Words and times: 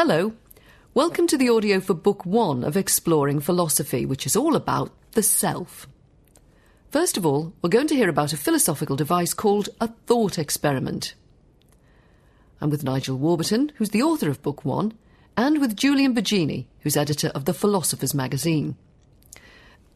Hello. 0.00 0.32
Welcome 0.94 1.26
to 1.26 1.36
the 1.36 1.48
audio 1.48 1.80
for 1.80 1.92
Book 1.92 2.24
One 2.24 2.62
of 2.62 2.76
Exploring 2.76 3.40
Philosophy, 3.40 4.06
which 4.06 4.26
is 4.26 4.36
all 4.36 4.54
about 4.54 4.92
the 5.14 5.24
self. 5.24 5.88
First 6.88 7.16
of 7.16 7.26
all, 7.26 7.52
we're 7.60 7.68
going 7.68 7.88
to 7.88 7.96
hear 7.96 8.08
about 8.08 8.32
a 8.32 8.36
philosophical 8.36 8.94
device 8.94 9.34
called 9.34 9.70
a 9.80 9.88
thought 9.88 10.38
experiment. 10.38 11.16
I'm 12.60 12.70
with 12.70 12.84
Nigel 12.84 13.18
Warburton, 13.18 13.72
who's 13.74 13.90
the 13.90 14.04
author 14.04 14.30
of 14.30 14.40
Book 14.40 14.64
One, 14.64 14.94
and 15.36 15.60
with 15.60 15.74
Julian 15.74 16.14
Baggini, 16.14 16.66
who's 16.82 16.96
editor 16.96 17.32
of 17.34 17.44
The 17.44 17.52
Philosopher's 17.52 18.14
Magazine. 18.14 18.76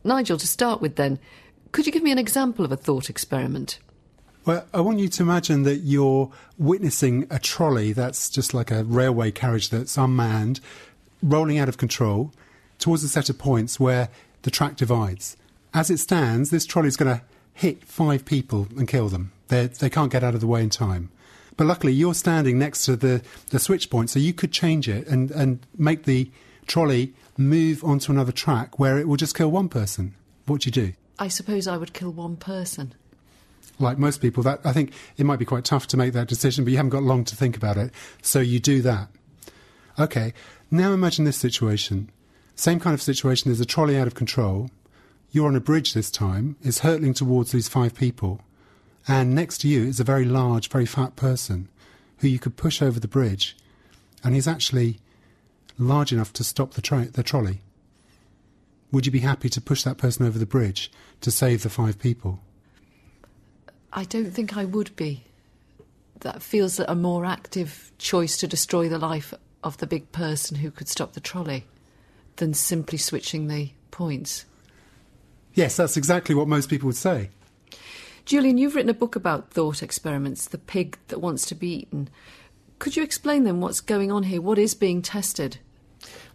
Nigel, 0.02 0.36
to 0.36 0.48
start 0.48 0.80
with 0.80 0.96
then, 0.96 1.20
could 1.70 1.86
you 1.86 1.92
give 1.92 2.02
me 2.02 2.10
an 2.10 2.18
example 2.18 2.64
of 2.64 2.72
a 2.72 2.76
thought 2.76 3.08
experiment? 3.08 3.78
Well, 4.44 4.66
I 4.74 4.80
want 4.80 4.98
you 4.98 5.06
to 5.06 5.22
imagine 5.22 5.62
that 5.62 5.76
you're 5.76 6.32
witnessing 6.58 7.28
a 7.30 7.38
trolley 7.38 7.92
that's 7.92 8.28
just 8.28 8.52
like 8.52 8.72
a 8.72 8.82
railway 8.82 9.30
carriage 9.30 9.70
that's 9.70 9.96
unmanned, 9.96 10.58
rolling 11.22 11.58
out 11.58 11.68
of 11.68 11.76
control 11.76 12.32
towards 12.80 13.04
a 13.04 13.08
set 13.08 13.30
of 13.30 13.38
points 13.38 13.78
where 13.78 14.08
the 14.42 14.50
track 14.50 14.74
divides. 14.74 15.36
As 15.72 15.90
it 15.90 15.98
stands, 15.98 16.50
this 16.50 16.66
trolley 16.66 16.88
is 16.88 16.96
going 16.96 17.16
to 17.16 17.24
hit 17.54 17.84
five 17.84 18.24
people 18.24 18.66
and 18.76 18.88
kill 18.88 19.08
them. 19.08 19.30
They're, 19.46 19.68
they 19.68 19.88
can 19.88 20.04
not 20.04 20.10
get 20.10 20.24
out 20.24 20.34
of 20.34 20.40
the 20.40 20.48
way 20.48 20.64
in 20.64 20.70
time. 20.70 21.10
But 21.56 21.68
luckily, 21.68 21.92
you're 21.92 22.12
standing 22.12 22.58
next 22.58 22.84
to 22.86 22.96
the, 22.96 23.22
the 23.50 23.60
switch 23.60 23.90
point, 23.90 24.10
so 24.10 24.18
you 24.18 24.32
could 24.32 24.50
change 24.50 24.88
it 24.88 25.06
and, 25.06 25.30
and 25.30 25.64
make 25.78 26.02
the 26.02 26.32
trolley 26.66 27.14
move 27.38 27.84
onto 27.84 28.10
another 28.10 28.32
track 28.32 28.80
where 28.80 28.98
it 28.98 29.06
will 29.06 29.16
just 29.16 29.36
kill 29.36 29.52
one 29.52 29.68
person. 29.68 30.16
What 30.46 30.62
do 30.62 30.66
you 30.66 30.72
do? 30.72 30.92
I 31.20 31.28
suppose 31.28 31.68
I 31.68 31.76
would 31.76 31.92
kill 31.92 32.10
one 32.10 32.36
person 32.36 32.94
like 33.78 33.98
most 33.98 34.20
people, 34.20 34.42
that 34.42 34.60
I 34.64 34.72
think 34.72 34.92
it 35.16 35.26
might 35.26 35.38
be 35.38 35.44
quite 35.44 35.64
tough 35.64 35.86
to 35.88 35.96
make 35.96 36.12
that 36.12 36.28
decision, 36.28 36.64
but 36.64 36.70
you 36.70 36.76
haven't 36.76 36.90
got 36.90 37.02
long 37.02 37.24
to 37.24 37.36
think 37.36 37.56
about 37.56 37.76
it. 37.76 37.92
So 38.22 38.40
you 38.40 38.60
do 38.60 38.82
that. 38.82 39.08
Okay, 39.98 40.32
now 40.70 40.92
imagine 40.92 41.24
this 41.24 41.36
situation. 41.36 42.10
Same 42.54 42.80
kind 42.80 42.94
of 42.94 43.02
situation, 43.02 43.50
there's 43.50 43.60
a 43.60 43.66
trolley 43.66 43.96
out 43.96 44.06
of 44.06 44.14
control. 44.14 44.70
You're 45.30 45.48
on 45.48 45.56
a 45.56 45.60
bridge 45.60 45.94
this 45.94 46.10
time, 46.10 46.56
it's 46.62 46.80
hurtling 46.80 47.14
towards 47.14 47.52
these 47.52 47.68
five 47.68 47.94
people. 47.94 48.40
And 49.08 49.34
next 49.34 49.58
to 49.58 49.68
you 49.68 49.84
is 49.84 49.98
a 49.98 50.04
very 50.04 50.24
large, 50.24 50.68
very 50.68 50.86
fat 50.86 51.16
person 51.16 51.68
who 52.18 52.28
you 52.28 52.38
could 52.38 52.56
push 52.56 52.80
over 52.80 53.00
the 53.00 53.08
bridge. 53.08 53.56
And 54.22 54.34
he's 54.34 54.46
actually 54.46 55.00
large 55.78 56.12
enough 56.12 56.32
to 56.34 56.44
stop 56.44 56.74
the, 56.74 56.82
tra- 56.82 57.06
the 57.06 57.22
trolley. 57.22 57.62
Would 58.92 59.06
you 59.06 59.12
be 59.12 59.20
happy 59.20 59.48
to 59.48 59.60
push 59.60 59.82
that 59.82 59.98
person 59.98 60.26
over 60.26 60.38
the 60.38 60.46
bridge 60.46 60.92
to 61.22 61.30
save 61.30 61.62
the 61.62 61.70
five 61.70 61.98
people? 61.98 62.40
I 63.92 64.04
don't 64.04 64.30
think 64.30 64.56
I 64.56 64.64
would 64.64 64.94
be. 64.96 65.24
That 66.20 66.42
feels 66.42 66.78
a 66.78 66.94
more 66.94 67.24
active 67.24 67.92
choice 67.98 68.36
to 68.38 68.46
destroy 68.46 68.88
the 68.88 68.98
life 68.98 69.34
of 69.62 69.78
the 69.78 69.86
big 69.86 70.12
person 70.12 70.58
who 70.58 70.70
could 70.70 70.88
stop 70.88 71.12
the 71.12 71.20
trolley 71.20 71.66
than 72.36 72.54
simply 72.54 72.98
switching 72.98 73.48
the 73.48 73.70
points. 73.90 74.46
Yes, 75.54 75.76
that's 75.76 75.96
exactly 75.96 76.34
what 76.34 76.48
most 76.48 76.70
people 76.70 76.86
would 76.86 76.96
say. 76.96 77.30
Julian, 78.24 78.56
you've 78.56 78.74
written 78.74 78.90
a 78.90 78.94
book 78.94 79.16
about 79.16 79.50
thought 79.50 79.82
experiments, 79.82 80.46
The 80.46 80.58
Pig 80.58 80.96
That 81.08 81.20
Wants 81.20 81.44
to 81.46 81.54
Be 81.54 81.74
Eaten. 81.74 82.08
Could 82.78 82.96
you 82.96 83.02
explain 83.02 83.44
then 83.44 83.60
what's 83.60 83.80
going 83.80 84.10
on 84.10 84.22
here? 84.24 84.40
What 84.40 84.58
is 84.58 84.74
being 84.74 85.02
tested? 85.02 85.58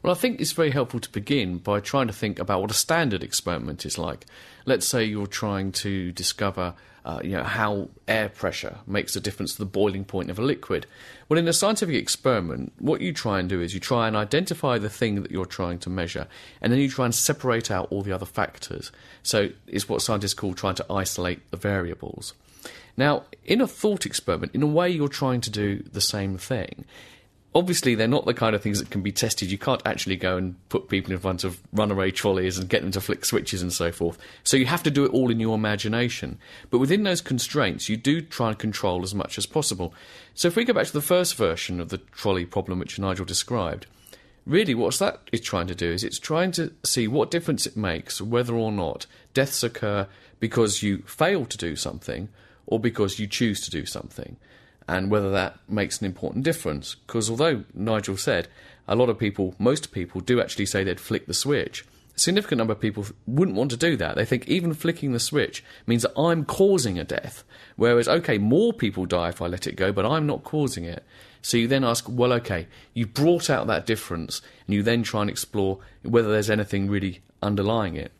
Well, 0.01 0.13
I 0.13 0.17
think 0.17 0.39
it's 0.39 0.51
very 0.51 0.71
helpful 0.71 0.99
to 0.99 1.11
begin 1.11 1.57
by 1.57 1.79
trying 1.79 2.07
to 2.07 2.13
think 2.13 2.39
about 2.39 2.61
what 2.61 2.71
a 2.71 2.75
standard 2.75 3.23
experiment 3.23 3.85
is 3.85 3.97
like. 3.97 4.25
Let's 4.65 4.87
say 4.87 5.03
you're 5.03 5.27
trying 5.27 5.71
to 5.73 6.11
discover 6.11 6.75
uh, 7.07 7.21
you 7.23 7.31
know, 7.31 7.43
how 7.43 7.87
air 8.05 8.27
pressure 8.27 8.79
makes 8.85 9.15
a 9.15 9.21
difference 9.21 9.53
to 9.53 9.59
the 9.59 9.65
boiling 9.65 10.03
point 10.03 10.29
of 10.29 10.37
a 10.37 10.41
liquid. 10.41 10.85
Well, 11.29 11.39
in 11.39 11.47
a 11.47 11.53
scientific 11.53 11.95
experiment, 11.95 12.73
what 12.79 12.99
you 12.99 13.13
try 13.13 13.39
and 13.39 13.47
do 13.47 13.61
is 13.61 13.73
you 13.73 13.79
try 13.79 14.09
and 14.09 14.15
identify 14.17 14.77
the 14.77 14.89
thing 14.89 15.21
that 15.21 15.31
you're 15.31 15.45
trying 15.45 15.79
to 15.79 15.89
measure, 15.89 16.27
and 16.61 16.71
then 16.71 16.81
you 16.81 16.89
try 16.89 17.05
and 17.05 17.15
separate 17.15 17.71
out 17.71 17.87
all 17.91 18.01
the 18.01 18.11
other 18.11 18.25
factors. 18.25 18.91
So 19.23 19.51
it's 19.67 19.87
what 19.87 20.01
scientists 20.01 20.33
call 20.33 20.53
trying 20.53 20.75
to 20.75 20.85
isolate 20.91 21.49
the 21.49 21.55
variables. 21.55 22.33
Now, 22.97 23.23
in 23.45 23.61
a 23.61 23.67
thought 23.67 24.05
experiment, 24.05 24.53
in 24.53 24.61
a 24.61 24.67
way, 24.67 24.89
you're 24.89 25.07
trying 25.07 25.39
to 25.41 25.49
do 25.49 25.83
the 25.83 26.01
same 26.01 26.37
thing 26.37 26.83
obviously 27.57 27.95
they're 27.95 28.07
not 28.07 28.27
the 28.27 28.35
kind 28.35 28.55
of 28.55 28.61
things 28.61 28.77
that 28.77 28.91
can 28.91 29.01
be 29.01 29.11
tested. 29.11 29.49
You 29.49 29.57
can't 29.57 29.81
actually 29.83 30.15
go 30.15 30.37
and 30.37 30.55
put 30.69 30.89
people 30.89 31.11
in 31.11 31.17
front 31.17 31.43
of 31.43 31.59
runaway 31.73 32.11
trolleys 32.11 32.59
and 32.59 32.69
get 32.69 32.83
them 32.83 32.91
to 32.91 33.01
flick 33.01 33.25
switches 33.25 33.63
and 33.63 33.73
so 33.73 33.91
forth. 33.91 34.19
So 34.43 34.57
you 34.57 34.67
have 34.67 34.83
to 34.83 34.91
do 34.91 35.05
it 35.05 35.11
all 35.11 35.31
in 35.31 35.39
your 35.39 35.55
imagination. 35.55 36.37
But 36.69 36.77
within 36.77 37.01
those 37.01 37.19
constraints, 37.19 37.89
you 37.89 37.97
do 37.97 38.21
try 38.21 38.49
and 38.49 38.59
control 38.59 39.01
as 39.01 39.15
much 39.15 39.39
as 39.39 39.47
possible. 39.47 39.91
So 40.35 40.47
if 40.47 40.55
we 40.55 40.65
go 40.65 40.73
back 40.73 40.85
to 40.85 40.93
the 40.93 41.01
first 41.01 41.35
version 41.35 41.81
of 41.81 41.89
the 41.89 41.97
trolley 41.97 42.45
problem 42.45 42.77
which 42.77 42.99
Nigel 42.99 43.25
described, 43.25 43.87
really 44.45 44.75
what 44.75 44.93
that 44.99 45.21
is 45.31 45.41
trying 45.41 45.67
to 45.67 45.75
do 45.75 45.91
is 45.91 46.03
it's 46.03 46.19
trying 46.19 46.51
to 46.51 46.71
see 46.83 47.07
what 47.07 47.31
difference 47.31 47.65
it 47.65 47.75
makes 47.75 48.21
whether 48.21 48.53
or 48.53 48.71
not 48.71 49.07
deaths 49.33 49.63
occur 49.63 50.07
because 50.39 50.83
you 50.83 50.99
fail 51.07 51.43
to 51.43 51.57
do 51.57 51.75
something 51.75 52.29
or 52.67 52.79
because 52.79 53.17
you 53.17 53.25
choose 53.25 53.59
to 53.61 53.71
do 53.71 53.83
something 53.83 54.37
and 54.87 55.11
whether 55.11 55.31
that 55.31 55.57
makes 55.67 55.99
an 55.99 56.05
important 56.05 56.45
difference. 56.45 56.95
Because 56.95 57.29
although 57.29 57.63
Nigel 57.73 58.17
said 58.17 58.47
a 58.87 58.95
lot 58.95 59.09
of 59.09 59.19
people, 59.19 59.55
most 59.59 59.91
people, 59.91 60.21
do 60.21 60.39
actually 60.39 60.65
say 60.65 60.83
they'd 60.83 60.99
flick 60.99 61.27
the 61.27 61.33
switch, 61.33 61.85
a 62.15 62.19
significant 62.19 62.57
number 62.57 62.73
of 62.73 62.79
people 62.79 63.05
wouldn't 63.27 63.57
want 63.57 63.71
to 63.71 63.77
do 63.77 63.97
that. 63.97 64.15
They 64.15 64.25
think 64.25 64.47
even 64.47 64.73
flicking 64.73 65.11
the 65.11 65.19
switch 65.19 65.63
means 65.85 66.03
that 66.03 66.17
I'm 66.17 66.45
causing 66.45 66.97
a 66.97 67.03
death. 67.03 67.43
Whereas, 67.75 68.07
okay, 68.07 68.37
more 68.37 68.73
people 68.73 69.05
die 69.05 69.29
if 69.29 69.41
I 69.41 69.47
let 69.47 69.67
it 69.67 69.75
go, 69.75 69.91
but 69.91 70.05
I'm 70.05 70.25
not 70.25 70.43
causing 70.43 70.85
it. 70.85 71.03
So 71.41 71.57
you 71.57 71.67
then 71.67 71.83
ask, 71.83 72.05
well, 72.09 72.33
okay, 72.33 72.67
you've 72.93 73.13
brought 73.13 73.49
out 73.49 73.67
that 73.67 73.85
difference, 73.85 74.41
and 74.65 74.73
you 74.73 74.83
then 74.83 75.03
try 75.03 75.21
and 75.21 75.29
explore 75.29 75.79
whether 76.01 76.31
there's 76.31 76.49
anything 76.49 76.89
really 76.89 77.21
underlying 77.41 77.95
it. 77.95 78.11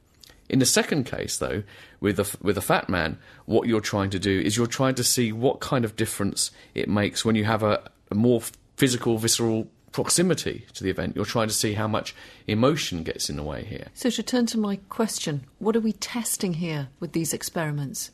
In 0.50 0.60
the 0.60 0.66
second 0.66 1.06
case, 1.06 1.38
though, 1.38 1.64
with 2.00 2.20
a, 2.20 2.38
with 2.42 2.58
a 2.58 2.62
fat 2.62 2.90
man, 2.90 3.18
what 3.46 3.68
you're 3.68 3.82
trying 3.82 4.10
to 4.12 4.20
do 4.20 4.40
is 4.40 4.56
you're 4.56 4.68
trying 4.68 4.96
to 4.96 5.04
see 5.04 5.32
what 5.32 5.60
kind 5.60 5.84
of 5.84 5.96
difference 5.96 6.52
it 6.74 6.88
makes 6.88 7.26
when 7.26 7.36
you 7.36 7.44
have 7.46 7.64
a, 7.64 7.90
a 8.10 8.16
more 8.16 8.42
physical, 8.78 9.18
visceral 9.18 9.68
proximity 9.92 10.66
to 10.74 10.84
the 10.84 10.90
event. 10.90 11.16
You're 11.16 11.26
trying 11.26 11.48
to 11.48 11.54
see 11.54 11.74
how 11.74 11.88
much 11.88 12.16
emotion 12.46 13.04
gets 13.04 13.30
in 13.30 13.36
the 13.36 13.44
way 13.44 13.64
here. 13.64 13.88
So, 13.94 14.10
to 14.10 14.24
turn 14.24 14.46
to 14.48 14.58
my 14.58 14.78
question, 14.90 15.46
what 15.60 15.76
are 15.76 15.82
we 15.82 15.94
testing 15.94 16.54
here 16.56 16.90
with 17.00 17.14
these 17.14 17.34
experiments? 17.34 18.12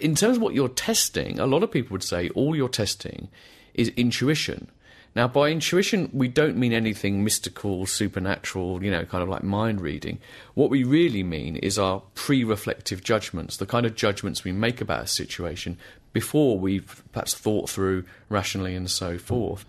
In 0.00 0.14
terms 0.14 0.38
of 0.38 0.42
what 0.42 0.54
you're 0.54 0.68
testing, 0.68 1.38
a 1.38 1.46
lot 1.46 1.62
of 1.62 1.70
people 1.70 1.92
would 1.94 2.02
say 2.02 2.30
all 2.30 2.56
you're 2.56 2.68
testing 2.68 3.28
is 3.74 3.88
intuition. 3.96 4.68
Now, 5.14 5.28
by 5.28 5.50
intuition, 5.50 6.10
we 6.12 6.26
don't 6.26 6.56
mean 6.56 6.72
anything 6.72 7.22
mystical, 7.22 7.86
supernatural, 7.86 8.82
you 8.82 8.90
know, 8.90 9.04
kind 9.04 9.22
of 9.22 9.28
like 9.28 9.44
mind 9.44 9.80
reading. 9.80 10.18
What 10.54 10.70
we 10.70 10.82
really 10.82 11.22
mean 11.22 11.56
is 11.56 11.78
our 11.78 12.02
pre 12.14 12.42
reflective 12.42 13.04
judgments, 13.04 13.56
the 13.56 13.66
kind 13.66 13.86
of 13.86 13.94
judgments 13.94 14.42
we 14.42 14.50
make 14.50 14.80
about 14.80 15.04
a 15.04 15.06
situation 15.06 15.78
before 16.12 16.58
we've 16.58 17.02
perhaps 17.12 17.34
thought 17.34 17.70
through 17.70 18.04
rationally 18.28 18.74
and 18.74 18.90
so 18.90 19.16
forth. 19.16 19.64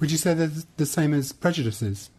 Would 0.00 0.10
you 0.10 0.18
say 0.18 0.34
they're 0.34 0.50
the 0.76 0.86
same 0.86 1.14
as 1.14 1.32
prejudices? 1.32 2.10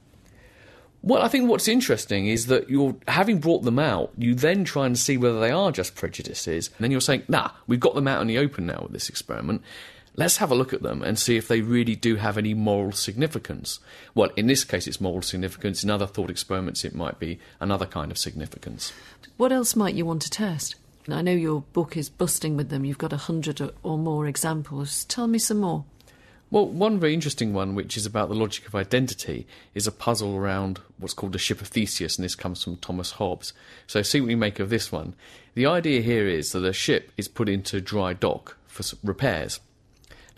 Well, 1.02 1.22
I 1.22 1.30
think 1.30 1.50
what's 1.50 1.70
interesting 1.70 2.28
is 2.28 2.48
that 2.48 2.70
you're 2.70 2.96
having 3.08 3.40
brought 3.40 3.64
them 3.64 3.80
out, 3.80 4.12
you 4.18 4.36
then 4.36 4.66
try 4.66 4.86
and 4.86 4.98
see 4.98 5.16
whether 5.16 5.40
they 5.40 5.52
are 5.52 5.72
just 5.72 5.96
prejudices, 5.96 6.68
and 6.68 6.84
then 6.84 6.92
you're 6.92 7.00
saying, 7.00 7.24
nah, 7.30 7.52
we've 7.68 7.80
got 7.80 7.96
them 7.96 8.08
out 8.08 8.22
in 8.22 8.28
the 8.28 8.38
open 8.38 8.66
now 8.66 8.82
with 8.84 8.92
this 8.92 9.08
experiment 9.08 9.64
let's 10.16 10.38
have 10.38 10.52
a 10.52 10.56
look 10.56 10.74
at 10.74 10.82
them 10.82 11.02
and 11.02 11.18
see 11.18 11.38
if 11.38 11.48
they 11.48 11.62
really 11.62 11.96
do 11.96 12.16
have 12.16 12.38
any 12.38 12.54
moral 12.54 12.92
significance. 12.92 13.80
Well, 14.14 14.30
in 14.36 14.48
this 14.48 14.64
case, 14.64 14.88
it's 14.88 15.02
moral 15.02 15.22
significance. 15.22 15.84
In 15.84 15.90
other 15.90 16.08
thought 16.08 16.30
experiments, 16.30 16.84
it 16.84 16.96
might 16.96 17.20
be 17.20 17.40
another 17.60 17.86
kind 17.86 18.12
of 18.12 18.18
significance. 18.18 18.94
What 19.38 19.52
else 19.52 19.76
might 19.76 19.96
you 19.96 20.06
want 20.06 20.22
to 20.24 20.30
test? 20.30 20.76
I 21.08 21.22
know 21.22 21.32
your 21.32 21.62
book 21.74 21.98
is 21.98 22.10
busting 22.10 22.56
with 22.56 22.70
them. 22.70 22.86
You've 22.86 22.98
got 22.98 23.14
a 23.14 23.18
hundred 23.18 23.62
or 23.84 23.98
more 23.98 24.28
examples. 24.28 25.06
Tell 25.06 25.28
me 25.28 25.40
some 25.40 25.60
more. 25.60 25.86
Well, 26.52 26.66
one 26.66 27.00
very 27.00 27.14
interesting 27.14 27.54
one, 27.54 27.76
which 27.76 27.96
is 27.96 28.08
about 28.08 28.30
the 28.30 28.36
logic 28.36 28.66
of 28.66 28.74
identity, 28.74 29.46
is 29.76 29.86
a 29.86 29.92
puzzle 29.92 30.36
around 30.36 30.80
what's 30.98 31.14
called 31.14 31.34
the 31.34 31.40
ship 31.40 31.62
of 31.62 31.68
Theseus, 31.68 32.18
and 32.18 32.26
this 32.26 32.34
comes 32.34 32.64
from 32.64 32.78
Thomas 32.78 33.12
Hobbes. 33.12 33.54
So, 33.86 34.02
see 34.02 34.20
what 34.20 34.32
you 34.32 34.38
make 34.38 34.60
of 34.60 34.72
this 34.72 34.92
one. 34.92 35.14
The 35.54 35.68
idea 35.68 36.02
here 36.02 36.28
is 36.28 36.52
that 36.54 36.66
a 36.66 36.74
ship 36.74 37.12
is 37.18 37.28
put 37.28 37.50
into 37.50 37.82
dry 37.82 38.14
dock 38.14 38.58
for 38.68 38.84
repairs. 39.04 39.60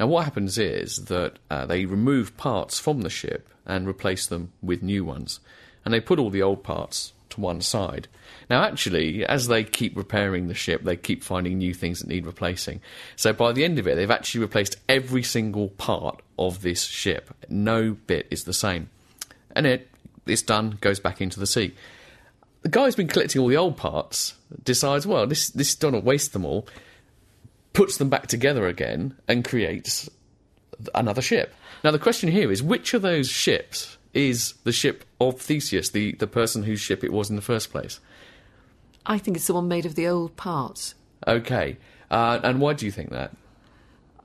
Now, 0.01 0.07
what 0.07 0.25
happens 0.25 0.57
is 0.57 1.05
that 1.05 1.37
uh, 1.51 1.67
they 1.67 1.85
remove 1.85 2.35
parts 2.35 2.79
from 2.79 3.01
the 3.01 3.09
ship 3.11 3.47
and 3.67 3.87
replace 3.87 4.25
them 4.25 4.51
with 4.59 4.81
new 4.81 5.05
ones, 5.05 5.39
and 5.85 5.93
they 5.93 5.99
put 5.99 6.17
all 6.17 6.31
the 6.31 6.41
old 6.41 6.63
parts 6.63 7.13
to 7.29 7.39
one 7.39 7.61
side. 7.61 8.07
Now, 8.49 8.63
actually, 8.63 9.23
as 9.23 9.47
they 9.47 9.63
keep 9.63 9.95
repairing 9.95 10.47
the 10.47 10.55
ship, 10.55 10.81
they 10.81 10.95
keep 10.95 11.23
finding 11.23 11.59
new 11.59 11.75
things 11.75 11.99
that 11.99 12.07
need 12.07 12.25
replacing. 12.25 12.81
So 13.15 13.31
by 13.31 13.51
the 13.51 13.63
end 13.63 13.77
of 13.77 13.87
it, 13.87 13.93
they've 13.93 14.09
actually 14.09 14.41
replaced 14.41 14.77
every 14.89 15.21
single 15.21 15.67
part 15.67 16.23
of 16.39 16.63
this 16.63 16.83
ship. 16.85 17.29
No 17.47 17.91
bit 17.93 18.25
is 18.31 18.45
the 18.45 18.53
same. 18.55 18.89
And 19.55 19.67
it, 19.67 19.87
it's 20.25 20.41
done, 20.41 20.79
goes 20.81 20.99
back 20.99 21.21
into 21.21 21.39
the 21.39 21.45
sea. 21.45 21.75
The 22.63 22.69
guy 22.69 22.85
who's 22.85 22.95
been 22.95 23.07
collecting 23.07 23.39
all 23.39 23.49
the 23.49 23.57
old 23.57 23.77
parts 23.77 24.33
decides, 24.63 25.05
well, 25.05 25.27
this, 25.27 25.51
this 25.51 25.75
don't 25.75 26.03
waste 26.03 26.33
them 26.33 26.43
all 26.43 26.65
puts 27.73 27.97
them 27.97 28.09
back 28.09 28.27
together 28.27 28.67
again 28.67 29.15
and 29.27 29.45
creates 29.45 30.09
another 30.93 31.21
ship. 31.21 31.53
Now, 31.83 31.91
the 31.91 31.99
question 31.99 32.31
here 32.31 32.51
is 32.51 32.61
which 32.61 32.93
of 32.93 33.01
those 33.01 33.29
ships 33.29 33.97
is 34.13 34.53
the 34.63 34.71
ship 34.71 35.05
of 35.19 35.39
Theseus, 35.39 35.89
the, 35.89 36.13
the 36.13 36.27
person 36.27 36.63
whose 36.63 36.79
ship 36.79 37.03
it 37.03 37.13
was 37.13 37.29
in 37.29 37.35
the 37.35 37.41
first 37.41 37.71
place? 37.71 37.99
I 39.05 39.17
think 39.17 39.37
it's 39.37 39.47
the 39.47 39.53
one 39.53 39.67
made 39.67 39.85
of 39.85 39.95
the 39.95 40.07
old 40.07 40.35
parts. 40.35 40.95
Okay. 41.27 41.77
Uh, 42.09 42.39
and 42.43 42.59
why 42.59 42.73
do 42.73 42.85
you 42.85 42.91
think 42.91 43.09
that? 43.11 43.35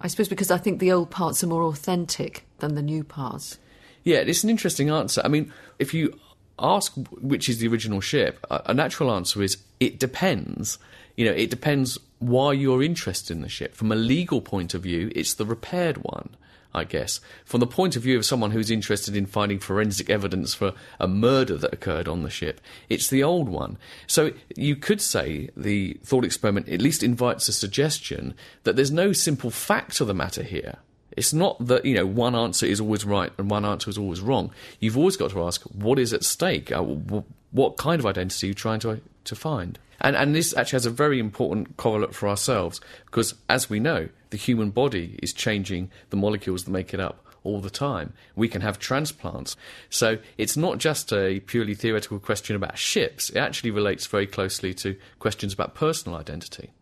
I 0.01 0.09
suppose 0.09 0.29
because 0.29 0.51
I 0.51 0.59
think 0.59 0.81
the 0.81 0.93
old 0.93 1.11
parts 1.11 1.43
are 1.43 1.47
more 1.47 1.63
authentic 1.63 2.45
than 2.59 2.75
the 2.75 2.83
new 2.83 3.05
parts. 3.05 3.59
Yeah, 4.05 4.19
it's 4.19 4.45
an 4.45 4.51
interesting 4.51 4.91
answer. 4.91 5.23
I 5.25 5.29
mean, 5.29 5.53
if 5.79 5.95
you 5.95 6.19
ask 6.59 6.95
which 7.21 7.49
is 7.49 7.59
the 7.59 7.69
original 7.69 8.01
ship, 8.01 8.45
a 8.51 8.75
natural 8.75 9.11
answer 9.11 9.43
is 9.43 9.59
it 9.81 9.99
depends. 9.99 10.79
You 11.17 11.25
know, 11.25 11.33
it 11.33 11.51
depends 11.51 11.99
why 12.19 12.53
you're 12.53 12.83
interested 12.83 13.37
in 13.37 13.43
the 13.43 13.49
ship. 13.49 13.75
From 13.75 13.93
a 13.93 13.97
legal 13.97 14.41
point 14.41 14.75
of 14.75 14.83
view, 14.83 15.11
it's 15.15 15.35
the 15.35 15.47
repaired 15.47 15.99
one. 15.99 16.37
I 16.77 16.85
guess. 16.85 17.21
From 17.47 17.61
the 17.61 17.67
point 17.67 17.97
of 17.97 18.03
view 18.03 18.19
of 18.19 18.27
someone 18.27 18.51
who's 18.51 18.71
interested 18.71 19.17
in 19.17 19.25
finding 19.25 19.59
forensic 19.59 20.11
evidence 20.11 20.53
for 20.53 20.75
a 21.01 21.09
murder 21.09 21.57
that 21.57 21.73
occurred 21.73 22.07
on 22.07 22.23
the 22.23 22.29
ship, 22.29 22.61
it's 22.91 23.09
the 23.09 23.23
old 23.23 23.49
one. 23.49 23.79
So 24.07 24.33
you 24.55 24.77
could 24.77 25.01
say 25.01 25.49
the 25.57 25.95
thought 26.05 26.23
experiment 26.23 26.69
at 26.69 26.83
least 26.83 27.03
invites 27.03 27.49
a 27.49 27.55
suggestion 27.55 28.35
that 28.65 28.77
there's 28.77 28.91
no 28.91 29.13
simple 29.13 29.51
fact 29.51 30.03
of 30.03 30.07
the 30.07 30.13
matter 30.13 30.43
here. 30.43 30.77
It's 31.17 31.33
not 31.33 31.67
that 31.67 31.87
you 31.87 31.95
know 31.95 32.07
one 32.07 32.35
answer 32.35 32.67
is 32.67 32.79
always 32.79 33.07
right 33.07 33.33
and 33.39 33.51
one 33.51 33.65
answer 33.65 33.89
is 33.89 33.97
always 33.97 34.21
wrong. 34.21 34.51
You've 34.79 34.99
always 34.99 35.17
got 35.17 35.31
to 35.31 35.45
ask 35.45 35.63
what 35.63 35.99
is 35.99 36.13
at 36.13 36.25
stake. 36.25 36.71
Uh, 36.71 36.85
What 37.51 37.77
kind 37.77 38.01
of 38.01 38.07
identity 38.07 38.49
you're 38.49 38.51
you 38.51 38.55
trying 38.55 38.81
to 38.81 39.01
to 39.25 39.35
find? 39.35 39.79
And, 40.01 40.15
and 40.15 40.35
this 40.35 40.55
actually 40.57 40.77
has 40.77 40.87
a 40.87 40.91
very 40.91 41.19
important 41.19 41.77
correlate 41.77 42.15
for 42.15 42.29
ourselves 42.29 42.81
because, 43.07 43.35
as 43.49 43.71
we 43.71 43.81
know, 43.81 44.09
the 44.31 44.37
human 44.37 44.71
body 44.71 45.19
is 45.23 45.33
changing 45.33 45.91
the 46.11 46.17
molecules 46.17 46.65
that 46.65 46.71
make 46.71 46.93
it 46.93 47.01
up 47.01 47.25
all 47.45 47.61
the 47.61 47.71
time. 47.71 48.13
We 48.35 48.49
can 48.49 48.61
have 48.61 48.79
transplants. 48.79 49.57
So 49.89 50.19
it's 50.37 50.57
not 50.57 50.79
just 50.79 51.13
a 51.13 51.41
purely 51.41 51.75
theoretical 51.75 52.19
question 52.19 52.57
about 52.57 52.77
ships, 52.77 53.31
it 53.31 53.39
actually 53.39 53.71
relates 53.71 54.07
very 54.07 54.27
closely 54.27 54.75
to 54.75 54.97
questions 55.19 55.55
about 55.55 55.75
personal 55.75 56.19
identity. 56.19 56.73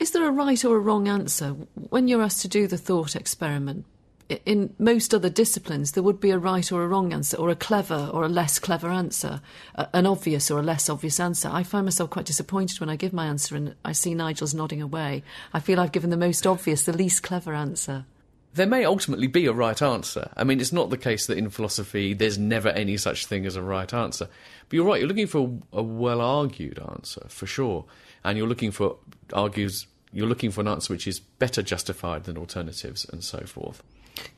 Is 0.00 0.10
there 0.10 0.26
a 0.26 0.32
right 0.32 0.64
or 0.64 0.76
a 0.76 0.80
wrong 0.80 1.06
answer 1.06 1.50
when 1.74 2.08
you're 2.08 2.22
asked 2.22 2.42
to 2.42 2.48
do 2.48 2.66
the 2.66 2.76
thought 2.76 3.14
experiment? 3.14 3.86
In 4.28 4.74
most 4.78 5.14
other 5.14 5.28
disciplines, 5.28 5.92
there 5.92 6.02
would 6.02 6.20
be 6.20 6.30
a 6.30 6.38
right 6.38 6.70
or 6.72 6.82
a 6.82 6.88
wrong 6.88 7.12
answer, 7.12 7.36
or 7.36 7.50
a 7.50 7.56
clever 7.56 8.10
or 8.12 8.24
a 8.24 8.28
less 8.28 8.58
clever 8.58 8.88
answer, 8.88 9.40
an 9.74 10.06
obvious 10.06 10.50
or 10.50 10.58
a 10.58 10.62
less 10.62 10.88
obvious 10.88 11.20
answer. 11.20 11.48
I 11.52 11.62
find 11.62 11.84
myself 11.84 12.10
quite 12.10 12.26
disappointed 12.26 12.80
when 12.80 12.88
I 12.88 12.96
give 12.96 13.12
my 13.12 13.26
answer 13.26 13.56
and 13.56 13.74
I 13.84 13.92
see 13.92 14.14
Nigel's 14.14 14.54
nodding 14.54 14.82
away. 14.82 15.22
I 15.52 15.60
feel 15.60 15.80
I've 15.80 15.92
given 15.92 16.10
the 16.10 16.16
most 16.16 16.46
obvious, 16.46 16.84
the 16.84 16.92
least 16.92 17.22
clever 17.22 17.54
answer. 17.54 18.06
There 18.54 18.66
may 18.66 18.84
ultimately 18.84 19.26
be 19.26 19.46
a 19.46 19.52
right 19.52 19.80
answer. 19.82 20.30
I 20.36 20.44
mean, 20.44 20.60
it's 20.60 20.72
not 20.72 20.88
the 20.88 20.96
case 20.96 21.26
that 21.26 21.38
in 21.38 21.50
philosophy 21.50 22.14
there's 22.14 22.38
never 22.38 22.68
any 22.68 22.96
such 22.96 23.26
thing 23.26 23.46
as 23.46 23.56
a 23.56 23.62
right 23.62 23.92
answer. 23.92 24.28
But 24.68 24.76
you're 24.76 24.86
right, 24.86 25.00
you're 25.00 25.08
looking 25.08 25.26
for 25.26 25.58
a, 25.72 25.78
a 25.78 25.82
well 25.82 26.20
argued 26.20 26.78
answer, 26.78 27.26
for 27.28 27.46
sure. 27.46 27.84
And 28.22 28.38
you're 28.38 28.46
looking 28.46 28.70
for 28.70 28.96
argues 29.32 29.86
you're 30.14 30.28
looking 30.28 30.52
for 30.52 30.60
an 30.60 30.68
answer 30.68 30.92
which 30.92 31.08
is 31.08 31.18
better 31.18 31.60
justified 31.60 32.24
than 32.24 32.38
alternatives 32.38 33.04
and 33.12 33.22
so 33.24 33.40
forth. 33.40 33.82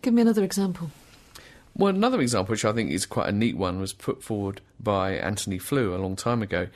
Give 0.02 0.14
me 0.14 0.23
another 0.23 0.44
example. 0.44 0.90
Well, 1.75 1.94
another 1.94 2.20
example, 2.20 2.52
which 2.52 2.64
I 2.64 2.73
think 2.73 2.90
is 2.90 3.05
quite 3.05 3.28
a 3.28 3.32
neat 3.32 3.56
one, 3.56 3.81
was 3.81 3.93
put 3.93 4.23
forward 4.23 4.61
by 4.81 5.12
Antony 5.12 5.58
Flew 5.58 5.94
a 5.94 5.99
long 5.99 6.17
time 6.17 6.43
ago. 6.43 6.69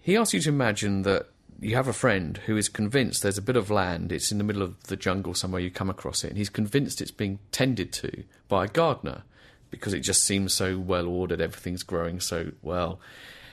He 0.00 0.16
asks 0.16 0.34
you 0.34 0.40
to 0.40 0.50
imagine 0.50 1.02
that 1.02 1.26
you 1.60 1.74
have 1.74 1.88
a 1.88 1.92
friend 1.92 2.38
who 2.46 2.56
is 2.56 2.68
convinced 2.68 3.22
there's 3.22 3.38
a 3.38 3.42
bit 3.42 3.56
of 3.56 3.70
land, 3.70 4.12
it's 4.12 4.30
in 4.30 4.38
the 4.38 4.44
middle 4.44 4.62
of 4.62 4.80
the 4.84 4.96
jungle 4.96 5.34
somewhere, 5.34 5.60
you 5.60 5.70
come 5.70 5.90
across 5.90 6.22
it, 6.22 6.28
and 6.28 6.36
he's 6.36 6.50
convinced 6.50 7.00
it's 7.00 7.10
being 7.10 7.38
tended 7.52 7.92
to 7.92 8.24
by 8.48 8.66
a 8.66 8.68
gardener 8.68 9.22
because 9.70 9.94
it 9.94 10.00
just 10.00 10.22
seems 10.22 10.52
so 10.52 10.78
well 10.78 11.08
ordered, 11.08 11.40
everything's 11.40 11.82
growing 11.82 12.20
so 12.20 12.52
well. 12.62 13.00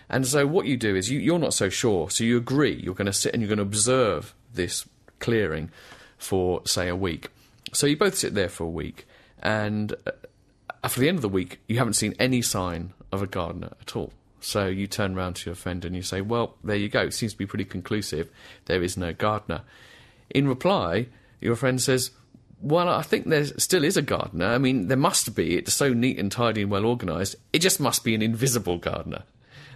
And 0.10 0.28
so 0.28 0.46
what 0.46 0.66
you 0.66 0.78
do 0.78 0.96
is 0.96 1.10
you, 1.10 1.20
you're 1.20 1.40
not 1.40 1.54
so 1.54 1.70
sure, 1.70 2.10
so 2.10 2.24
you 2.24 2.38
agree, 2.38 2.74
you're 2.76 2.94
going 2.94 3.06
to 3.06 3.14
sit 3.14 3.34
and 3.34 3.42
you're 3.42 3.48
going 3.48 3.58
to 3.58 3.64
observe 3.64 4.36
this 4.54 4.86
clearing 5.20 5.72
for, 6.18 6.62
say, 6.66 6.90
a 6.90 6.96
week. 6.96 7.30
So 7.74 7.88
you 7.88 7.98
both 7.98 8.16
sit 8.16 8.34
there 8.34 8.50
for 8.50 8.66
a 8.66 8.70
week, 8.70 9.06
and 9.42 9.94
uh, 10.06 10.12
after 10.84 11.00
the 11.00 11.08
end 11.08 11.18
of 11.18 11.22
the 11.22 11.30
week, 11.30 11.60
you 11.68 11.78
haven't 11.78 11.94
seen 11.94 12.14
any 12.20 12.42
sign 12.42 12.94
of 13.12 13.22
a 13.22 13.28
gardener 13.28 13.74
at 13.82 13.96
all. 13.96 14.14
So 14.40 14.68
you 14.68 14.88
turn 14.88 15.16
around 15.16 15.36
to 15.38 15.50
your 15.50 15.56
friend 15.56 15.86
and 15.86 15.96
you 15.96 16.02
say, 16.02 16.22
Well, 16.22 16.56
there 16.64 16.76
you 16.76 16.90
go. 16.90 17.02
It 17.02 17.14
seems 17.14 17.34
to 17.34 17.38
be 17.38 17.46
pretty 17.46 17.66
conclusive. 17.66 18.30
There 18.66 18.82
is 18.82 18.98
no 18.98 19.14
gardener. 19.14 19.62
In 20.32 20.48
reply, 20.48 21.08
your 21.40 21.56
friend 21.56 21.80
says, 21.80 22.12
Well, 22.60 22.90
I 22.90 23.04
think 23.04 23.28
there 23.28 23.46
still 23.46 23.84
is 23.84 23.98
a 23.98 24.02
gardener. 24.02 24.48
I 24.48 24.58
mean, 24.58 24.88
there 24.88 24.98
must 24.98 25.36
be. 25.36 25.58
It's 25.58 25.74
so 25.74 25.94
neat 25.94 26.18
and 26.18 26.32
tidy 26.32 26.64
and 26.64 26.72
well 26.72 26.86
organised. 26.86 27.36
It 27.54 27.60
just 27.60 27.80
must 27.80 28.04
be 28.04 28.16
an 28.16 28.24
invisible 28.24 28.80
gardener. 28.80 29.24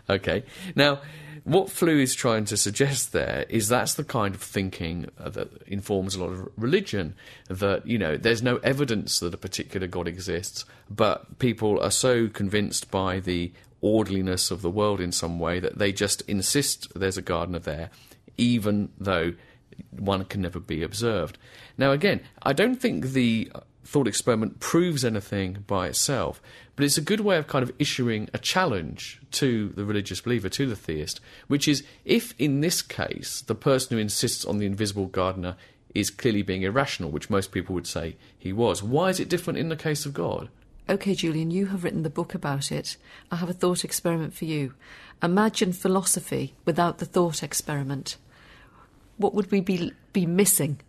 Okay. 0.09 0.43
Now, 0.75 1.01
what 1.45 1.69
Flew 1.69 1.99
is 1.99 2.15
trying 2.15 2.45
to 2.45 2.57
suggest 2.57 3.13
there 3.13 3.45
is 3.49 3.67
that's 3.67 3.93
the 3.93 4.03
kind 4.03 4.33
of 4.33 4.41
thinking 4.41 5.09
uh, 5.19 5.29
that 5.29 5.61
informs 5.67 6.15
a 6.15 6.23
lot 6.23 6.31
of 6.31 6.49
religion. 6.57 7.13
That, 7.49 7.85
you 7.85 7.99
know, 7.99 8.17
there's 8.17 8.41
no 8.41 8.57
evidence 8.57 9.19
that 9.19 9.33
a 9.33 9.37
particular 9.37 9.85
God 9.85 10.07
exists, 10.07 10.65
but 10.89 11.37
people 11.37 11.79
are 11.79 11.91
so 11.91 12.27
convinced 12.27 12.89
by 12.89 13.19
the 13.19 13.53
orderliness 13.81 14.49
of 14.49 14.63
the 14.63 14.71
world 14.71 14.99
in 14.99 15.11
some 15.11 15.37
way 15.37 15.59
that 15.59 15.77
they 15.77 15.91
just 15.91 16.21
insist 16.21 16.87
there's 16.95 17.17
a 17.17 17.21
gardener 17.21 17.59
there, 17.59 17.91
even 18.37 18.89
though 18.99 19.35
one 19.91 20.25
can 20.25 20.41
never 20.41 20.59
be 20.59 20.81
observed. 20.81 21.37
Now, 21.77 21.91
again, 21.91 22.21
I 22.41 22.53
don't 22.53 22.81
think 22.81 23.09
the 23.09 23.51
thought 23.85 24.07
experiment 24.07 24.59
proves 24.59 25.05
anything 25.05 25.63
by 25.67 25.87
itself, 25.87 26.41
but 26.75 26.83
it's 26.83 26.97
a 26.97 27.01
good 27.01 27.21
way 27.21 27.37
of 27.37 27.47
kind 27.47 27.63
of 27.63 27.71
issuing 27.79 28.29
a 28.33 28.39
challenge 28.39 29.21
to 29.31 29.69
the 29.69 29.85
religious 29.85 30.21
believer, 30.21 30.49
to 30.49 30.65
the 30.65 30.75
theist, 30.75 31.21
which 31.47 31.67
is 31.67 31.83
if 32.03 32.33
in 32.39 32.61
this 32.61 32.81
case 32.81 33.41
the 33.41 33.55
person 33.55 33.95
who 33.95 34.01
insists 34.01 34.43
on 34.43 34.57
the 34.57 34.65
invisible 34.65 35.05
gardener 35.05 35.55
is 35.93 36.09
clearly 36.09 36.41
being 36.41 36.63
irrational, 36.63 37.11
which 37.11 37.29
most 37.29 37.51
people 37.51 37.73
would 37.73 37.87
say 37.87 38.17
he 38.37 38.51
was, 38.51 38.83
why 38.83 39.09
is 39.09 39.19
it 39.19 39.29
different 39.29 39.59
in 39.59 39.69
the 39.69 39.75
case 39.75 40.05
of 40.05 40.13
God? 40.13 40.49
OK, 40.89 41.15
Julian, 41.15 41.49
you 41.49 41.67
have 41.67 41.83
written 41.83 42.03
the 42.03 42.09
book 42.09 42.35
about 42.35 42.71
it. 42.71 42.97
I 43.31 43.37
have 43.37 43.49
a 43.49 43.53
thought 43.53 43.83
experiment 43.83 44.33
for 44.33 44.45
you. 44.45 44.73
Imagine 45.23 45.73
philosophy 45.73 46.53
without 46.65 46.97
the 46.97 47.05
thought 47.05 47.41
experiment. 47.41 48.17
What 49.17 49.33
would 49.33 49.51
we 49.51 49.61
be, 49.61 49.93
be 50.11 50.25
missing 50.25 50.81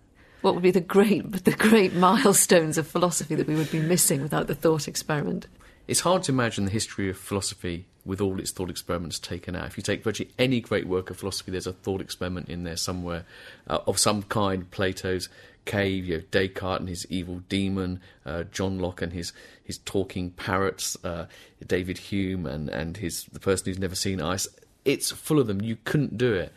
what 0.46 0.54
would 0.54 0.62
be 0.62 0.70
the 0.70 0.80
great 0.80 1.44
the 1.44 1.50
great 1.50 1.92
milestones 1.92 2.78
of 2.78 2.86
philosophy 2.86 3.34
that 3.34 3.48
we 3.48 3.56
would 3.56 3.70
be 3.72 3.80
missing 3.80 4.22
without 4.22 4.46
the 4.46 4.54
thought 4.54 4.86
experiment? 4.86 5.48
It's 5.88 6.00
hard 6.00 6.22
to 6.24 6.32
imagine 6.32 6.66
the 6.66 6.70
history 6.70 7.10
of 7.10 7.18
philosophy 7.18 7.86
with 8.04 8.20
all 8.20 8.38
its 8.38 8.52
thought 8.52 8.70
experiments 8.70 9.18
taken 9.18 9.56
out. 9.56 9.66
If 9.66 9.76
you 9.76 9.82
take 9.82 10.04
virtually 10.04 10.30
any 10.38 10.60
great 10.60 10.86
work 10.86 11.10
of 11.10 11.16
philosophy, 11.16 11.50
there's 11.50 11.66
a 11.66 11.72
thought 11.72 12.00
experiment 12.00 12.48
in 12.48 12.62
there 12.62 12.76
somewhere 12.76 13.24
uh, 13.66 13.80
of 13.88 13.98
some 13.98 14.22
kind. 14.22 14.70
Plato's 14.70 15.28
cave, 15.64 16.04
you 16.04 16.14
have 16.14 16.30
Descartes 16.30 16.78
and 16.78 16.88
his 16.88 17.04
evil 17.10 17.40
demon, 17.48 18.00
uh, 18.24 18.44
John 18.44 18.78
Locke 18.78 19.02
and 19.02 19.12
his 19.12 19.32
his 19.64 19.78
talking 19.78 20.30
parrots, 20.30 20.96
uh, 21.02 21.26
David 21.66 21.98
Hume 21.98 22.46
and 22.46 22.68
and 22.68 22.98
his 22.98 23.24
the 23.24 23.40
person 23.40 23.64
who's 23.66 23.80
never 23.80 23.96
seen 23.96 24.20
ice. 24.20 24.46
It's 24.84 25.10
full 25.10 25.40
of 25.40 25.48
them. 25.48 25.60
You 25.60 25.76
couldn't 25.82 26.16
do 26.16 26.34
it. 26.34 26.52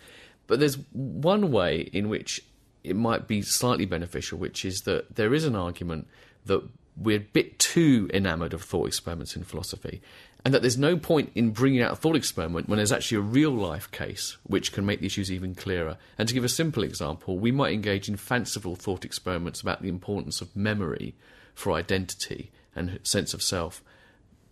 But 0.45 0.59
there's 0.59 0.77
one 0.93 1.51
way 1.51 1.81
in 1.93 2.09
which 2.09 2.41
it 2.83 2.95
might 2.95 3.27
be 3.27 3.41
slightly 3.41 3.85
beneficial, 3.85 4.37
which 4.37 4.65
is 4.65 4.81
that 4.81 5.15
there 5.15 5.33
is 5.33 5.45
an 5.45 5.55
argument 5.55 6.07
that 6.45 6.63
we're 6.95 7.17
a 7.17 7.19
bit 7.19 7.59
too 7.59 8.09
enamoured 8.13 8.53
of 8.53 8.61
thought 8.61 8.87
experiments 8.87 9.35
in 9.35 9.43
philosophy, 9.43 10.01
and 10.43 10.53
that 10.53 10.61
there's 10.61 10.77
no 10.77 10.97
point 10.97 11.31
in 11.35 11.51
bringing 11.51 11.81
out 11.81 11.91
a 11.91 11.95
thought 11.95 12.15
experiment 12.15 12.69
when 12.69 12.77
there's 12.77 12.91
actually 12.91 13.17
a 13.17 13.21
real 13.21 13.51
life 13.51 13.91
case 13.91 14.37
which 14.43 14.71
can 14.71 14.85
make 14.85 14.99
the 14.99 15.05
issues 15.05 15.31
even 15.31 15.53
clearer. 15.53 15.97
And 16.17 16.27
to 16.27 16.33
give 16.33 16.43
a 16.43 16.49
simple 16.49 16.83
example, 16.83 17.37
we 17.37 17.51
might 17.51 17.73
engage 17.73 18.07
in 18.07 18.15
fanciful 18.15 18.75
thought 18.75 19.03
experiments 19.03 19.61
about 19.61 19.81
the 19.81 19.89
importance 19.89 20.39
of 20.41 20.55
memory 20.55 21.15
for 21.53 21.73
identity 21.73 22.51
and 22.75 22.99
sense 23.03 23.33
of 23.33 23.41
self. 23.41 23.83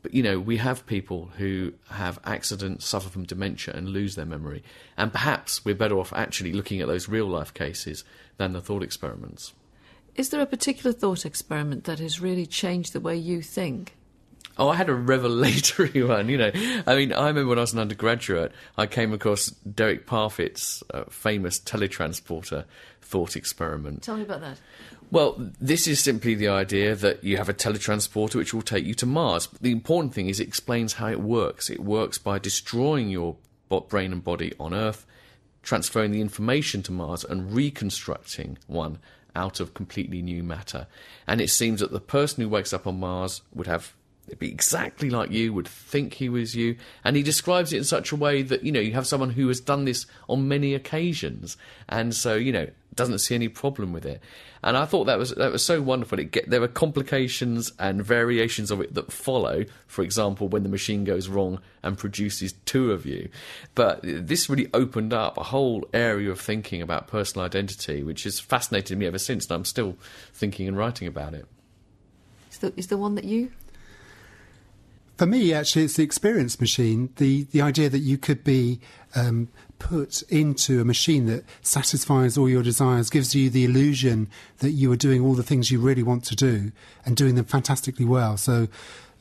But 0.01 0.13
you 0.13 0.23
know, 0.23 0.39
we 0.39 0.57
have 0.57 0.85
people 0.85 1.31
who 1.37 1.73
have 1.89 2.19
accidents, 2.23 2.85
suffer 2.85 3.09
from 3.09 3.23
dementia, 3.23 3.73
and 3.75 3.89
lose 3.89 4.15
their 4.15 4.25
memory. 4.25 4.63
And 4.95 5.11
perhaps 5.11 5.65
we're 5.65 5.75
better 5.75 5.97
off 5.97 6.13
actually 6.13 6.53
looking 6.53 6.81
at 6.81 6.87
those 6.87 7.09
real 7.09 7.27
life 7.27 7.53
cases 7.53 8.03
than 8.37 8.53
the 8.53 8.61
thought 8.61 8.83
experiments. 8.83 9.53
Is 10.15 10.29
there 10.29 10.41
a 10.41 10.45
particular 10.45 10.93
thought 10.93 11.25
experiment 11.25 11.83
that 11.83 11.99
has 11.99 12.19
really 12.19 12.45
changed 12.45 12.93
the 12.93 12.99
way 12.99 13.15
you 13.15 13.41
think? 13.41 13.93
Oh, 14.59 14.69
I 14.69 14.75
had 14.75 14.89
a 14.89 14.95
revelatory 14.95 16.01
one. 16.07 16.29
You 16.29 16.37
know, 16.37 16.51
I 16.87 16.95
mean, 16.95 17.13
I 17.13 17.27
remember 17.27 17.49
when 17.49 17.59
I 17.59 17.61
was 17.61 17.73
an 17.73 17.79
undergraduate, 17.79 18.51
I 18.77 18.87
came 18.87 19.13
across 19.13 19.47
Derek 19.49 20.07
Parfit's 20.07 20.83
uh, 20.93 21.03
famous 21.09 21.59
teletransporter 21.59 22.65
thought 23.01 23.35
experiment. 23.35 24.03
Tell 24.03 24.17
me 24.17 24.23
about 24.23 24.41
that. 24.41 24.59
Well, 25.09 25.51
this 25.59 25.87
is 25.87 26.01
simply 26.01 26.35
the 26.35 26.49
idea 26.49 26.93
that 26.95 27.23
you 27.23 27.37
have 27.37 27.47
a 27.47 27.53
teletransporter 27.53 28.35
which 28.35 28.53
will 28.53 28.61
take 28.61 28.85
you 28.85 28.93
to 28.95 29.05
Mars. 29.05 29.47
But 29.47 29.61
the 29.61 29.71
important 29.71 30.13
thing 30.13 30.27
is 30.27 30.39
it 30.39 30.47
explains 30.47 30.93
how 30.93 31.07
it 31.07 31.21
works. 31.21 31.69
It 31.69 31.79
works 31.79 32.17
by 32.17 32.39
destroying 32.39 33.09
your 33.09 33.37
brain 33.87 34.11
and 34.11 34.23
body 34.23 34.53
on 34.59 34.73
Earth, 34.73 35.05
transferring 35.63 36.11
the 36.11 36.21
information 36.21 36.83
to 36.83 36.91
Mars, 36.91 37.23
and 37.23 37.53
reconstructing 37.53 38.57
one 38.67 38.99
out 39.33 39.59
of 39.59 39.73
completely 39.73 40.21
new 40.21 40.43
matter. 40.43 40.87
And 41.25 41.39
it 41.39 41.49
seems 41.49 41.79
that 41.79 41.91
the 41.91 42.01
person 42.01 42.43
who 42.43 42.49
wakes 42.49 42.73
up 42.73 42.85
on 42.85 42.99
Mars 42.99 43.41
would 43.53 43.67
have 43.67 43.93
be 44.39 44.49
exactly 44.49 45.09
like 45.09 45.31
you, 45.31 45.53
would 45.53 45.67
think 45.67 46.15
he 46.15 46.27
was 46.27 46.53
you. 46.53 46.75
And 47.05 47.15
he 47.15 47.23
describes 47.23 47.71
it 47.71 47.77
in 47.77 47.83
such 47.85 48.11
a 48.11 48.15
way 48.17 48.41
that, 48.41 48.63
you 48.63 48.73
know, 48.73 48.79
you 48.81 48.91
have 48.93 49.07
someone 49.07 49.29
who 49.29 49.47
has 49.47 49.61
done 49.61 49.85
this 49.85 50.05
on 50.27 50.49
many 50.49 50.73
occasions. 50.73 51.55
And 51.87 52.13
so, 52.13 52.35
you 52.35 52.51
know, 52.51 52.67
doesn't 52.97 53.19
see 53.19 53.35
any 53.35 53.47
problem 53.47 53.93
with 53.93 54.05
it. 54.05 54.21
And 54.63 54.75
I 54.75 54.85
thought 54.85 55.05
that 55.05 55.17
was 55.17 55.31
that 55.35 55.51
was 55.51 55.63
so 55.63 55.81
wonderful. 55.81 56.19
It 56.19 56.31
get, 56.31 56.49
there 56.49 56.61
are 56.61 56.67
complications 56.67 57.71
and 57.79 58.03
variations 58.03 58.71
of 58.71 58.81
it 58.81 58.93
that 58.95 59.11
follow. 59.11 59.63
For 59.85 60.01
example, 60.01 60.49
when 60.49 60.63
the 60.63 60.69
machine 60.69 61.05
goes 61.05 61.29
wrong 61.29 61.61
and 61.83 61.97
produces 61.97 62.53
two 62.65 62.91
of 62.91 63.05
you. 63.05 63.29
But 63.75 63.99
this 64.03 64.49
really 64.49 64.69
opened 64.73 65.13
up 65.13 65.37
a 65.37 65.43
whole 65.43 65.87
area 65.93 66.29
of 66.31 66.41
thinking 66.41 66.81
about 66.81 67.07
personal 67.07 67.45
identity, 67.45 68.03
which 68.03 68.23
has 68.23 68.39
fascinated 68.39 68.97
me 68.97 69.05
ever 69.05 69.19
since. 69.19 69.45
And 69.45 69.53
I'm 69.53 69.65
still 69.65 69.95
thinking 70.33 70.67
and 70.67 70.75
writing 70.75 71.07
about 71.07 71.33
it. 71.33 71.45
Is 72.51 72.57
the, 72.57 72.73
is 72.75 72.87
the 72.87 72.97
one 72.97 73.15
that 73.15 73.23
you 73.23 73.51
for 75.17 75.25
me, 75.25 75.51
actually, 75.51 75.85
it's 75.85 75.95
the 75.95 76.03
experience 76.03 76.59
machine. 76.61 77.09
The 77.15 77.43
the 77.45 77.61
idea 77.61 77.89
that 77.89 77.99
you 77.99 78.17
could 78.17 78.43
be 78.43 78.79
um, 79.15 79.49
put 79.79 80.22
into 80.24 80.81
a 80.81 80.86
machine 80.86 81.25
that 81.27 81.43
satisfies 81.62 82.38
all 82.38 82.50
your 82.50 82.63
desires, 82.63 83.10
gives 83.10 83.36
you 83.36 83.50
the 83.50 83.65
illusion 83.65 84.29
that 84.60 84.72
you 84.72 84.91
are 84.91 84.98
doing 84.98 85.22
all 85.22 85.34
the 85.34 85.43
things 85.43 85.72
you 85.72 85.79
really 85.79 86.03
want 86.03 86.24
to 86.25 86.36
do 86.36 86.72
and 87.05 87.15
doing 87.15 87.36
them 87.36 87.46
fantastically 87.46 88.05
well. 88.05 88.38
So 88.38 88.67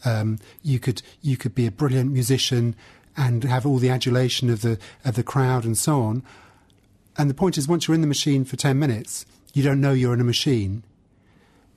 um, 0.04 0.38
you 0.62 0.78
could 0.78 1.02
you 1.22 1.36
could 1.36 1.54
be 1.54 1.66
a 1.66 1.70
brilliant 1.70 2.12
musician 2.12 2.74
and 3.16 3.44
have 3.44 3.66
all 3.66 3.78
the 3.78 3.90
adulation 3.90 4.50
of 4.50 4.62
the 4.62 4.78
of 5.04 5.14
the 5.14 5.22
crowd 5.22 5.64
and 5.64 5.76
so 5.76 6.02
on. 6.02 6.22
And 7.18 7.30
the 7.30 7.34
point 7.34 7.56
is, 7.56 7.66
once 7.66 7.88
you're 7.88 7.94
in 7.94 8.02
the 8.02 8.06
machine 8.06 8.44
for 8.44 8.56
ten 8.56 8.78
minutes, 8.78 9.24
you 9.54 9.62
don't 9.62 9.80
know 9.80 9.92
you're 9.92 10.14
in 10.14 10.20
a 10.20 10.24
machine. 10.24 10.82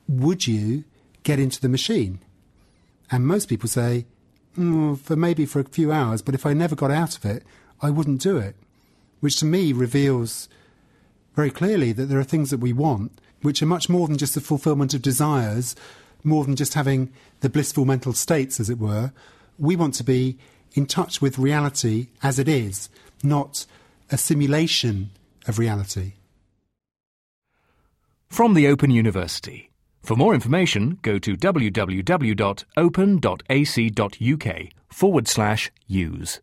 Would 0.08 0.46
you 0.46 0.84
get 1.22 1.38
into 1.38 1.60
the 1.60 1.68
machine? 1.68 2.20
And 3.10 3.26
most 3.26 3.48
people 3.48 3.68
say, 3.68 4.06
mm, 4.56 4.98
for 4.98 5.16
maybe 5.16 5.46
for 5.46 5.60
a 5.60 5.64
few 5.64 5.90
hours, 5.90 6.22
but 6.22 6.34
if 6.34 6.46
I 6.46 6.52
never 6.52 6.76
got 6.76 6.90
out 6.90 7.16
of 7.16 7.24
it, 7.24 7.42
I 7.80 7.90
wouldn't 7.90 8.20
do 8.20 8.36
it. 8.36 8.54
Which 9.20 9.36
to 9.36 9.44
me 9.44 9.72
reveals 9.72 10.48
very 11.34 11.50
clearly 11.50 11.92
that 11.92 12.06
there 12.06 12.18
are 12.18 12.24
things 12.24 12.50
that 12.50 12.60
we 12.60 12.72
want 12.72 13.12
which 13.42 13.62
are 13.62 13.66
much 13.66 13.88
more 13.88 14.06
than 14.06 14.18
just 14.18 14.34
the 14.34 14.40
fulfillment 14.40 14.92
of 14.92 15.02
desires, 15.02 15.74
more 16.22 16.44
than 16.44 16.56
just 16.56 16.74
having 16.74 17.10
the 17.40 17.48
blissful 17.48 17.84
mental 17.84 18.12
states, 18.12 18.60
as 18.60 18.68
it 18.68 18.78
were. 18.78 19.12
We 19.58 19.76
want 19.76 19.94
to 19.94 20.04
be 20.04 20.36
in 20.74 20.86
touch 20.86 21.22
with 21.22 21.38
reality 21.38 22.08
as 22.22 22.38
it 22.38 22.48
is, 22.48 22.88
not 23.22 23.66
a 24.10 24.18
simulation 24.18 25.10
of 25.46 25.58
reality. 25.58 26.12
From 28.28 28.54
the 28.54 28.68
Open 28.68 28.90
University. 28.90 29.70
For 30.02 30.16
more 30.16 30.34
information, 30.34 30.98
go 31.02 31.18
to 31.18 31.36
www.open.ac.uk 31.36 32.28
forward 34.88 35.28
slash 35.28 35.70
use. 35.86 36.40